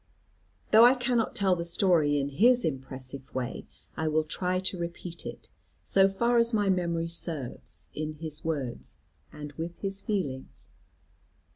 [0.71, 5.27] Though I cannot tell the story in his impressive way, I will try to repeat
[5.27, 5.49] it,
[5.83, 8.95] so far as my memory serves, in his words,
[9.31, 10.65] and with his feelings.